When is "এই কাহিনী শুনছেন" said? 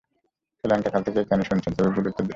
1.21-1.71